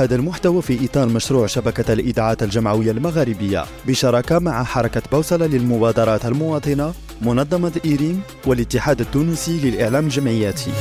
هذا 0.00 0.16
المحتوى 0.16 0.62
في 0.62 0.84
إطار 0.84 1.08
مشروع 1.08 1.46
شبكة 1.46 1.92
الإذاعات 1.92 2.42
الجمعوية 2.42 2.90
المغاربية 2.90 3.64
بشراكة 3.86 4.38
مع 4.38 4.64
حركة 4.64 5.02
بوصلة 5.12 5.46
للمبادرات 5.46 6.26
المواطنة 6.26 6.94
منظمة 7.22 7.80
إيريم 7.84 8.20
والاتحاد 8.46 9.00
التونسي 9.00 9.70
للإعلام 9.70 10.04
الجمعياتي. 10.04 10.72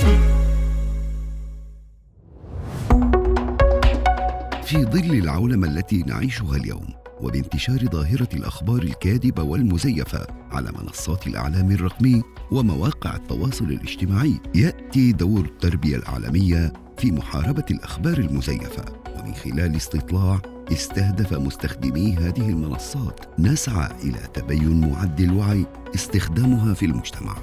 في 4.63 4.85
ظل 4.85 5.17
العولمة 5.17 5.67
التي 5.67 6.03
نعيشها 6.03 6.55
اليوم 6.55 6.87
وبانتشار 7.21 7.85
ظاهرة 7.91 8.29
الأخبار 8.33 8.81
الكاذبة 8.83 9.43
والمزيفة 9.43 10.27
على 10.51 10.71
منصات 10.71 11.27
الإعلام 11.27 11.71
الرقمي 11.71 12.21
ومواقع 12.51 13.15
التواصل 13.15 13.65
الاجتماعي 13.65 14.39
يأتي 14.55 15.11
دور 15.11 15.45
التربية 15.45 15.95
الإعلامية 15.95 16.73
في 16.99 17.11
محاربة 17.11 17.65
الأخبار 17.71 18.17
المزيفة 18.17 18.85
ومن 19.15 19.33
خلال 19.33 19.75
استطلاع 19.75 20.41
استهدف 20.71 21.33
مستخدمي 21.33 22.13
هذه 22.13 22.49
المنصات 22.49 23.39
نسعى 23.39 23.91
إلى 24.03 24.19
تبين 24.33 24.89
معدل 24.89 25.23
الوعي 25.23 25.65
استخدامها 25.95 26.73
في 26.73 26.85
المجتمع. 26.85 27.37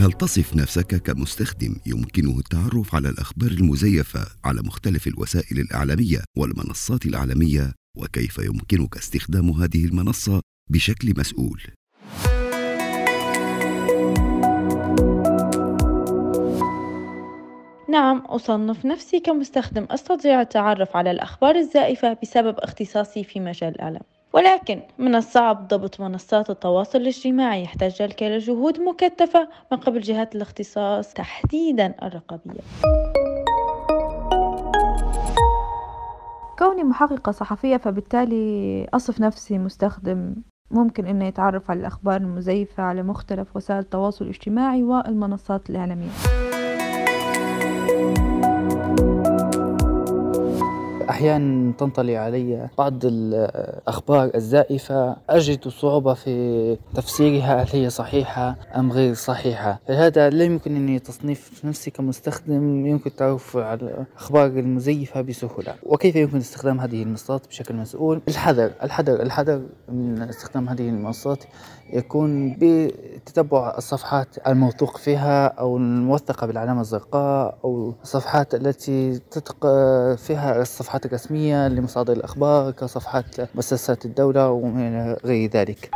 هل 0.00 0.12
تصف 0.12 0.56
نفسك 0.56 1.02
كمستخدم 1.02 1.76
يمكنه 1.86 2.38
التعرف 2.38 2.94
على 2.94 3.08
الأخبار 3.08 3.50
المزيفة 3.50 4.26
على 4.44 4.62
مختلف 4.62 5.06
الوسائل 5.06 5.58
الإعلامية 5.58 6.24
والمنصات 6.36 7.06
الإعلامية؟ 7.06 7.72
وكيف 7.96 8.38
يمكنك 8.38 8.96
استخدام 8.96 9.50
هذه 9.50 9.84
المنصة 9.84 10.40
بشكل 10.70 11.14
مسؤول؟ 11.18 11.77
نعم 17.88 18.18
أصنف 18.18 18.84
نفسي 18.84 19.20
كمستخدم 19.20 19.86
أستطيع 19.90 20.40
التعرف 20.40 20.96
على 20.96 21.10
الأخبار 21.10 21.56
الزائفة 21.56 22.16
بسبب 22.22 22.58
اختصاصي 22.58 23.24
في 23.24 23.40
مجال 23.40 23.74
الإعلام 23.74 24.02
ولكن 24.32 24.80
من 24.98 25.14
الصعب 25.14 25.68
ضبط 25.68 26.00
منصات 26.00 26.50
التواصل 26.50 26.98
الاجتماعي 26.98 27.62
يحتاج 27.62 28.02
ذلك 28.02 28.22
إلى 28.22 28.38
جهود 28.38 28.80
مكثفة 28.80 29.48
من 29.72 29.78
قبل 29.78 30.00
جهات 30.00 30.34
الاختصاص 30.34 31.14
تحديدا 31.14 31.94
الرقابية. 32.02 32.60
كوني 36.58 36.84
محققة 36.84 37.32
صحفية 37.32 37.76
فبالتالي 37.76 38.86
أصف 38.94 39.20
نفسي 39.20 39.58
مستخدم 39.58 40.34
ممكن 40.70 41.06
أنه 41.06 41.24
يتعرف 41.24 41.70
على 41.70 41.80
الأخبار 41.80 42.16
المزيفة 42.16 42.82
على 42.82 43.02
مختلف 43.02 43.56
وسائل 43.56 43.80
التواصل 43.80 44.24
الاجتماعي 44.24 44.82
والمنصات 44.82 45.70
الإعلامية. 45.70 46.10
أحيانا 51.18 51.72
تنطلي 51.72 52.16
علي 52.16 52.68
بعض 52.78 52.94
الأخبار 53.04 54.30
الزائفة 54.34 55.16
أجد 55.30 55.68
صعوبة 55.68 56.14
في 56.14 56.76
تفسيرها 56.94 57.62
هل 57.62 57.68
هي 57.72 57.90
صحيحة 57.90 58.56
أم 58.76 58.92
غير 58.92 59.14
صحيحة. 59.14 59.80
لهذا 59.88 60.30
لا 60.30 60.44
يمكنني 60.44 60.98
تصنيف 60.98 61.64
نفسي 61.64 61.90
كمستخدم 61.90 62.86
يمكن 62.86 63.10
التعرف 63.10 63.56
على 63.56 63.80
الأخبار 63.82 64.46
المزيفة 64.46 65.20
بسهولة. 65.20 65.74
وكيف 65.82 66.16
يمكن 66.16 66.36
استخدام 66.36 66.80
هذه 66.80 67.02
المنصات 67.02 67.46
بشكل 67.46 67.74
مسؤول؟ 67.74 68.20
الحذر 68.28 68.70
الحذر 68.82 69.22
الحذر 69.22 69.62
من 69.88 70.22
استخدام 70.22 70.68
هذه 70.68 70.88
المنصات 70.88 71.44
يكون 71.92 72.56
بتتبع 72.60 73.74
الصفحات 73.78 74.36
الموثوق 74.46 74.96
فيها 74.96 75.46
أو 75.46 75.76
الموثقة 75.76 76.46
بالعلامة 76.46 76.80
الزرقاء 76.80 77.58
أو 77.64 77.94
الصفحات 78.02 78.54
التي 78.54 79.18
تتق 79.18 79.66
فيها 80.16 80.62
الصفحات 80.62 81.06
الرسمية 81.08 81.68
لمصادر 81.68 82.12
الأخبار 82.12 82.70
كصفحات 82.70 83.54
مؤسسات 83.54 84.04
الدولة 84.06 84.50
ومن 84.50 85.16
غير 85.24 85.50
ذلك 85.50 85.90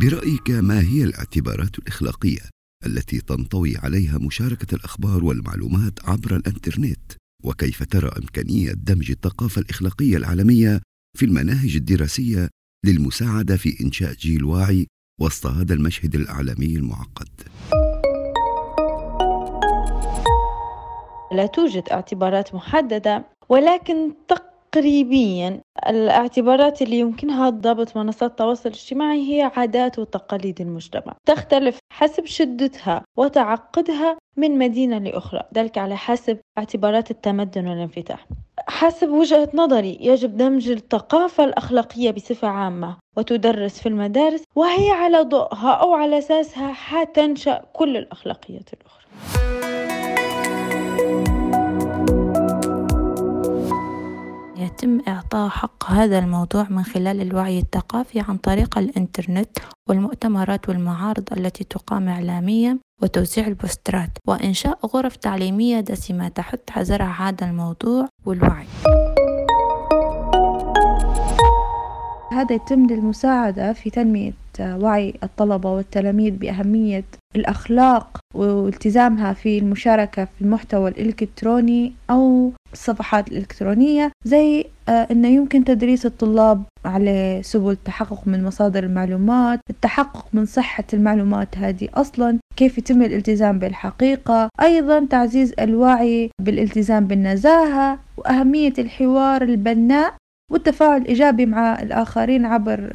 برأيك 0.00 0.50
ما 0.50 0.80
هي 0.80 1.04
الاعتبارات 1.04 1.78
الإخلاقية 1.78 2.40
التي 2.86 3.20
تنطوي 3.20 3.76
عليها 3.76 4.18
مشاركة 4.18 4.74
الأخبار 4.74 5.24
والمعلومات 5.24 5.92
عبر 6.04 6.36
الإنترنت؟ 6.36 7.12
وكيف 7.44 7.82
ترى 7.82 8.08
إمكانية 8.18 8.72
دمج 8.72 9.10
الثقافة 9.10 9.60
الإخلاقية 9.60 10.16
العالمية 10.16 10.80
في 11.18 11.24
المناهج 11.24 11.76
الدراسية 11.76 12.48
للمساعدة 12.86 13.56
في 13.56 13.84
إنشاء 13.84 14.12
جيل 14.14 14.44
واعي 14.44 14.86
وسط 15.20 15.46
هذا 15.46 15.74
المشهد 15.74 16.14
الإعلامي 16.14 16.76
المعقد؟ 16.76 17.28
لا 21.32 21.46
توجد 21.46 21.88
اعتبارات 21.92 22.54
محددة 22.54 23.24
ولكن 23.48 24.12
تقريبيا 24.28 25.60
الاعتبارات 25.88 26.82
اللي 26.82 26.98
يمكنها 26.98 27.50
ضبط 27.50 27.96
منصات 27.96 28.30
التواصل 28.30 28.68
الاجتماعي 28.68 29.32
هي 29.32 29.50
عادات 29.56 29.98
وتقاليد 29.98 30.60
المجتمع. 30.60 31.14
تختلف 31.26 31.78
حسب 31.92 32.24
شدتها 32.26 33.02
وتعقدها 33.16 34.18
من 34.36 34.58
مدينة 34.58 34.98
لأخرى 34.98 35.42
ذلك 35.54 35.78
على 35.78 35.96
حسب 35.96 36.38
اعتبارات 36.58 37.10
التمدن 37.10 37.68
والانفتاح. 37.68 38.26
حسب 38.68 39.08
وجهة 39.08 39.48
نظري 39.54 39.98
يجب 40.00 40.36
دمج 40.36 40.70
الثقافة 40.70 41.44
الأخلاقية 41.44 42.10
بصفة 42.10 42.48
عامة 42.48 42.96
وتدرس 43.16 43.80
في 43.80 43.88
المدارس 43.88 44.44
وهي 44.56 44.90
على 44.90 45.22
ضوءها 45.22 45.72
أو 45.72 45.94
على 45.94 46.18
أساسها 46.18 46.72
حتنشأ 46.72 47.64
كل 47.72 47.96
الأخلاقيات 47.96 48.70
الأخرى. 48.72 49.67
يتم 54.78 55.00
إعطاء 55.08 55.48
حق 55.48 55.90
هذا 55.90 56.18
الموضوع 56.18 56.66
من 56.70 56.82
خلال 56.82 57.20
الوعي 57.20 57.58
الثقافي 57.58 58.20
عن 58.20 58.36
طريق 58.36 58.78
الإنترنت 58.78 59.58
والمؤتمرات 59.88 60.68
والمعارض 60.68 61.32
التي 61.32 61.64
تقام 61.64 62.08
إعلاميا 62.08 62.78
وتوزيع 63.02 63.46
البوسترات. 63.46 64.10
وإنشاء 64.26 64.86
غرف 64.86 65.16
تعليمية 65.16 65.80
دسمة 65.80 66.28
تحث 66.28 66.58
على 66.70 66.84
زرع 66.84 67.28
هذا 67.28 67.46
الموضوع 67.46 68.08
والوعي. 68.26 68.66
هذا 72.32 72.54
يتم 72.54 72.86
للمساعدة 72.86 73.72
في 73.72 73.90
تنمية 73.90 74.32
وعي 74.60 75.14
الطلبة 75.22 75.72
والتلاميذ 75.72 76.30
بأهمية 76.36 77.04
الأخلاق 77.36 78.18
والتزامها 78.34 79.32
في 79.32 79.58
المشاركة 79.58 80.24
في 80.24 80.42
المحتوى 80.42 80.90
الإلكتروني 80.90 81.92
أو 82.10 82.52
الصفحات 82.72 83.28
الإلكترونية 83.28 84.12
زي 84.24 84.64
أنه 84.88 85.28
يمكن 85.28 85.64
تدريس 85.64 86.06
الطلاب 86.06 86.62
على 86.84 87.40
سبل 87.44 87.70
التحقق 87.70 88.22
من 88.26 88.44
مصادر 88.44 88.84
المعلومات 88.84 89.60
التحقق 89.70 90.26
من 90.32 90.46
صحة 90.46 90.84
المعلومات 90.94 91.58
هذه 91.58 91.88
أصلا 91.94 92.38
كيف 92.56 92.78
يتم 92.78 93.02
الالتزام 93.02 93.58
بالحقيقة 93.58 94.48
أيضا 94.62 95.06
تعزيز 95.10 95.54
الوعي 95.60 96.30
بالالتزام 96.42 97.06
بالنزاهة 97.06 97.98
وأهمية 98.16 98.72
الحوار 98.78 99.42
البناء 99.42 100.14
والتفاعل 100.52 101.00
الإيجابي 101.00 101.46
مع 101.46 101.82
الآخرين 101.82 102.46
عبر 102.46 102.90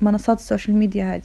منصات 0.00 0.38
السوشيال 0.38 0.76
ميديا 0.76 1.14
هذه. 1.14 1.22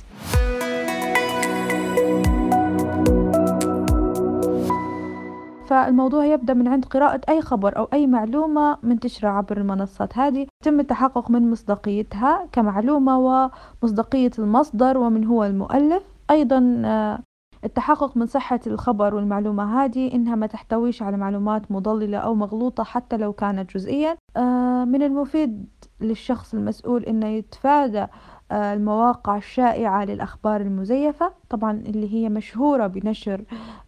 فالموضوع 5.67 6.25
يبدأ 6.25 6.53
من 6.53 6.67
عند 6.67 6.85
قراءة 6.85 7.21
أي 7.29 7.41
خبر 7.41 7.77
أو 7.77 7.87
أي 7.93 8.07
معلومة 8.07 8.77
منتشرة 8.83 9.29
عبر 9.29 9.57
المنصات 9.57 10.17
هذه. 10.17 10.47
يتم 10.61 10.79
التحقق 10.79 11.31
من 11.31 11.51
مصداقيتها 11.51 12.47
كمعلومة 12.51 13.49
ومصداقية 13.83 14.31
المصدر 14.39 14.97
ومن 14.97 15.25
هو 15.25 15.43
المؤلف. 15.43 16.03
أيضا 16.31 16.59
التحقق 17.63 18.17
من 18.17 18.25
صحة 18.25 18.59
الخبر 18.67 19.15
والمعلومة 19.15 19.83
هذه 19.83 20.13
إنها 20.13 20.35
ما 20.35 20.47
تحتويش 20.47 21.01
على 21.03 21.17
معلومات 21.17 21.71
مضللة 21.71 22.17
أو 22.17 22.35
مغلوطة 22.35 22.83
حتى 22.83 23.17
لو 23.17 23.33
كانت 23.33 23.73
جزئيا. 23.73 24.17
من 24.85 25.03
المفيد 25.03 25.67
للشخص 26.01 26.53
المسؤول 26.53 27.03
إنه 27.03 27.27
يتفادى 27.27 28.05
المواقع 28.51 29.37
الشائعة 29.37 30.05
للأخبار 30.05 30.61
المزيفة 30.61 31.31
طبعا 31.49 31.71
اللي 31.71 32.13
هي 32.13 32.29
مشهورة 32.29 32.87
بنشر 32.87 33.41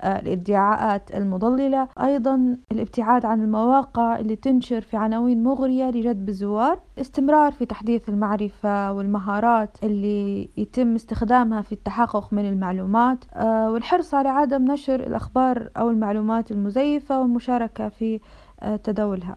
الإدعاءات 0.04 1.16
المضللة. 1.16 1.88
أيضا 2.02 2.58
الابتعاد 2.72 3.26
عن 3.26 3.42
المواقع 3.42 4.20
اللي 4.20 4.36
تنشر 4.36 4.82
في 4.82 4.98
عناوين 4.98 5.44
مغرية 5.44 5.86
لجذب 5.86 6.30
الزوار 6.30 6.80
استمرار 7.02 7.52
في 7.52 7.66
تحديث 7.66 8.10
المعرفة 8.10 8.94
والمهارات 8.94 9.78
اللي 9.84 10.50
يتم 10.58 10.96
استخدامها 10.96 11.62
في 11.62 11.72
التحقق 11.72 12.34
من 12.34 12.50
المعلومات 12.50 13.26
والحرص 13.46 14.14
على 14.14 14.30
عدم 14.30 14.72
نشر 14.72 15.00
الأخبار 15.00 15.70
أو 15.78 15.90
المعلومات 15.90 16.52
المزيفة 16.52 17.22
والمشاركة 17.22 17.90
في 17.90 18.20
تداولها. 18.84 19.36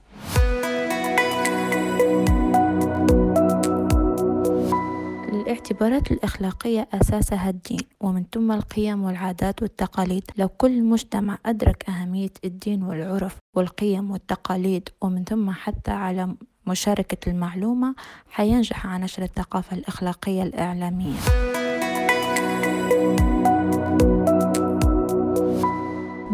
الاعتبارات 5.55 6.13
الأخلاقية 6.13 6.89
أساسها 6.93 7.51
الدين 7.51 7.81
ومن 8.01 8.25
ثم 8.33 8.53
القيم 8.53 9.03
والعادات 9.03 9.63
والتقاليد. 9.63 10.23
لو 10.39 10.49
كل 10.49 10.83
مجتمع 10.83 11.39
أدرك 11.47 11.89
أهمية 11.89 12.31
الدين 12.45 12.83
والعرف 12.83 13.37
والقيم 13.57 14.11
والتقاليد 14.11 14.89
ومن 15.01 15.25
ثم 15.25 15.51
حتى 15.51 15.91
على 15.91 16.35
مشاركة 16.67 17.31
المعلومة 17.31 17.95
حينجح 18.31 18.87
على 18.87 19.05
نشر 19.05 19.23
الثقافة 19.23 19.77
الأخلاقية 19.77 20.43
الإعلامية. 20.43 21.54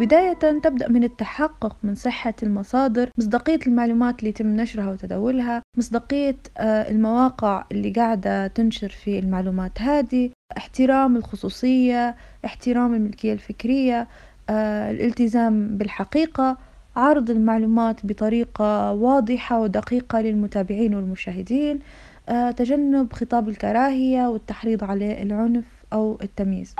بداية 0.00 0.32
تبدأ 0.32 0.88
من 0.88 1.04
التحقق 1.04 1.76
من 1.82 1.94
صحة 1.94 2.34
المصادر 2.42 3.10
مصداقية 3.18 3.58
المعلومات 3.66 4.18
اللي 4.18 4.30
يتم 4.30 4.46
نشرها 4.46 4.90
وتداولها 4.90 5.62
مصداقية 5.78 6.36
آه، 6.58 6.90
المواقع 6.90 7.64
اللي 7.72 7.90
قاعدة 7.90 8.46
تنشر 8.46 8.88
في 8.88 9.18
المعلومات 9.18 9.82
هذه 9.82 10.30
احترام 10.56 11.16
الخصوصية 11.16 12.16
احترام 12.44 12.94
الملكية 12.94 13.32
الفكرية 13.32 14.08
آه، 14.50 14.90
الالتزام 14.90 15.76
بالحقيقة 15.76 16.56
عرض 16.96 17.30
المعلومات 17.30 18.06
بطريقة 18.06 18.92
واضحة 18.92 19.60
ودقيقة 19.60 20.20
للمتابعين 20.20 20.94
والمشاهدين 20.94 21.78
آه، 22.28 22.50
تجنب 22.50 23.12
خطاب 23.12 23.48
الكراهية 23.48 24.28
والتحريض 24.28 24.84
على 24.84 25.22
العنف 25.22 25.64
أو 25.92 26.18
التمييز. 26.22 26.74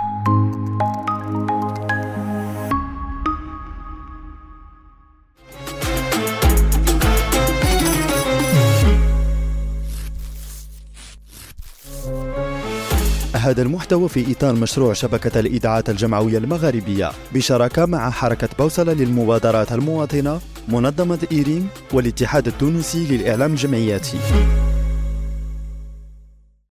هذا 13.51 13.61
المحتوى 13.61 14.09
في 14.09 14.31
إطار 14.31 14.55
مشروع 14.55 14.93
شبكة 14.93 15.39
الإذاعات 15.39 15.89
الجمعوية 15.89 16.37
المغاربية 16.37 17.11
بشراكة 17.33 17.85
مع 17.85 18.09
حركة 18.09 18.49
بوصلة 18.59 18.93
للمبادرات 18.93 19.71
المواطنة 19.71 20.39
منظمة 20.67 21.27
إيريم 21.31 21.67
والاتحاد 21.93 22.47
التونسي 22.47 23.17
للإعلام 23.17 23.51
الجمعياتي 23.51 24.17